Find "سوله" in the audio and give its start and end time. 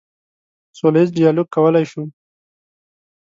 0.77-0.99